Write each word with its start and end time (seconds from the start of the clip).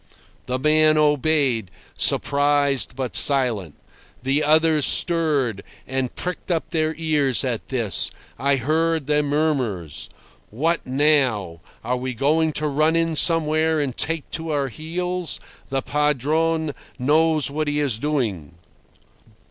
The 0.47 0.57
man 0.57 0.97
obeyed, 0.97 1.69
surprised, 1.95 2.95
but 2.95 3.15
silent. 3.15 3.75
The 4.23 4.43
others 4.43 4.83
stirred, 4.83 5.61
and 5.85 6.15
pricked 6.15 6.49
up 6.49 6.71
their 6.71 6.95
ears 6.97 7.43
at 7.43 7.67
this. 7.67 8.09
I 8.39 8.55
heard 8.55 9.05
their 9.05 9.21
murmurs. 9.21 10.09
"What 10.49 10.87
now? 10.87 11.61
Are 11.83 11.97
we 11.97 12.15
going 12.15 12.51
to 12.53 12.67
run 12.67 12.95
in 12.95 13.15
somewhere 13.15 13.79
and 13.79 13.95
take 13.95 14.31
to 14.31 14.49
our 14.49 14.69
heels? 14.69 15.39
The 15.69 15.83
Padrone 15.83 16.73
knows 16.97 17.51
what 17.51 17.67
he 17.67 17.79
is 17.79 17.99
doing." 17.99 18.55